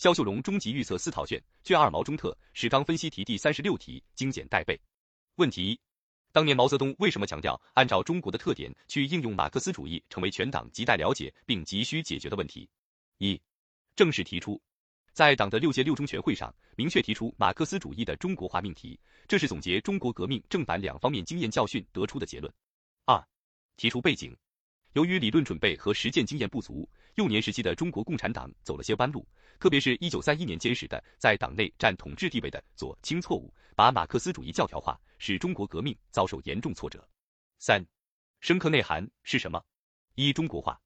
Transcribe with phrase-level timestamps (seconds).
[0.00, 4.80] 肖秀荣终极预测四套卷卷二毛中特史纲分析题第三十六题精简带背。
[5.34, 5.80] 问题一：
[6.32, 12.66] 当年毛泽东为什么强调按照中国的特点去应用马克思主义，成为全党亟待了解并急需解决的问题？
[13.18, 13.38] 一、
[13.94, 14.58] 正式提出。
[15.12, 18.98] 在党的六届六中全会上，明确提出马克思主义的中国化命题，
[19.28, 22.50] 这是总结中国革命正反两方面经验教训得出的结论。
[23.04, 23.22] 二、
[23.76, 24.34] 提出背景，
[24.94, 29.26] 由于理论准备和实践经验不足，幼年时期的中国共产党走了些弯路，
[29.58, 37.06] 特别是一九三一年坚实的在党内占统治地位的左倾错误，把马克思主义教条化，使中国革命遭受严重挫折。
[37.58, 37.84] 三、
[38.40, 39.62] 深刻内涵是什么？
[40.14, 40.80] 一、中国化。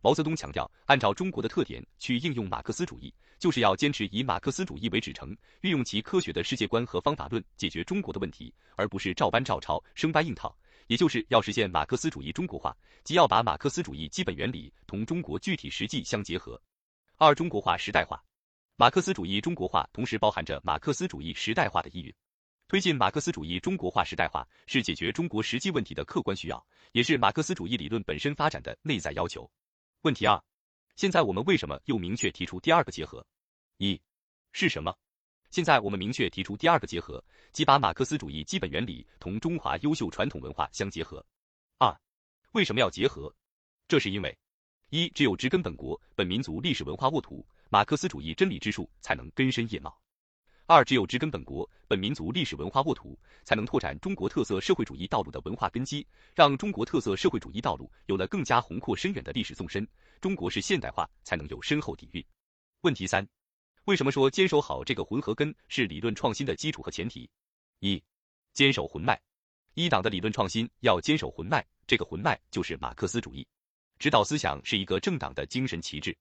[0.00, 10.56] 毛泽东强调，按照中国的特点去应用马克思主义，就是要坚持以马克思主义为指程，运用其科学的世界观和方法论解决中国的问题，而不是照搬照抄、生搬硬套。
[10.88, 16.60] 也就是要实现马克思主义中国化，即要把马克思主义基本原理同中国具体实际相结合。
[17.16, 18.22] 二、中国化时代化，
[18.76, 22.12] 马克思主义中国化同时包含着马克思主义时代化的意蕴。
[22.68, 29.50] 推进马克思主义中国化时代化，是解决中国实际问题的客观需要，也是马克思主义理论本身发展的内在要求。
[30.02, 30.42] 问题二，
[30.96, 33.26] 现在我们为什么又明确提出第二个结合？
[33.78, 34.00] 一
[34.52, 34.94] 是什么？
[35.50, 41.24] 现在我们明确提出第二个结合，即把马克思主义基本原理同中华优秀传统文化相结合。
[41.78, 41.98] 二，
[42.52, 43.34] 为什么要结合？
[43.86, 44.36] 这是因为，
[44.90, 49.98] 一只有植根本国本民族历史文化沃土，马克思主义真理之树才能根深叶茂。
[50.66, 59.88] 二，只有植根本国本民族历史文化沃土，才能拓展中国特色社会主义道路的文化根基，让中国特色社会主义道路有了更加宏阔深远的历史纵深，
[60.20, 62.22] 中国式现代化才能有深厚底蕴。
[62.82, 63.26] 问题三，
[63.88, 67.26] 为什么说坚守好这个魂和根是理论创新的基础和前提？
[67.78, 67.98] 一，
[68.52, 69.18] 坚守魂脉。
[69.72, 73.48] 一党的理论创新要坚守魂脉，这个魂脉就是马克思主义，
[73.98, 76.14] 指导思想是一个政党的精神旗帜。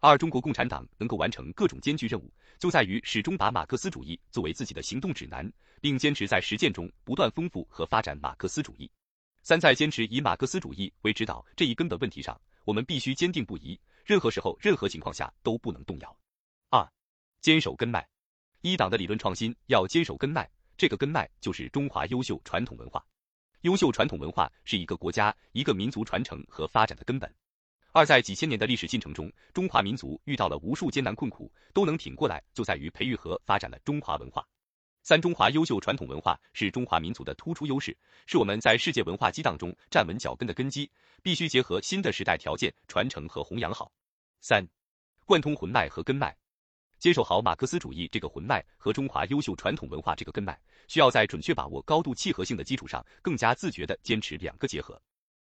[0.00, 5.46] 二，中国共产党能够完成各种艰巨任务，就在于始终把马克思主义作为自己的行动指南，
[5.82, 8.90] 并坚持在实践中不断丰富和发展马克思主义。
[9.42, 16.16] 三，在坚持以马克思主义为指导这一根本问题上，我们必须坚定不移，任何时候、任何情况下都不能动摇。
[17.42, 18.08] 坚守根脉。
[18.60, 23.04] 一党的理论创新要坚守根脉，这个根脉就是中华优秀传统文化。
[23.62, 27.32] 优秀传统文化是一个国家、一个民族传承和发展的根本。
[27.90, 34.46] 二在几千年的历史进程中，中华民族遇到了无数艰难困苦，都能挺过来，就在于培育和发展了中华文化。
[35.02, 40.88] 三中华优秀传统文化是中华民族的突出优势，是我们在世界文化激荡中站稳脚跟的根基，
[41.22, 43.90] 必须结合新的时代条件传承和弘扬好。
[44.40, 44.66] 三，
[45.26, 46.36] 贯通魂脉和根脉，
[47.02, 55.02] 坚守好马克思主义这个魂脉和中华优秀传统文化这个根脉，需要在准确把握高度契合性的基础上，更加自觉地坚持两个结合。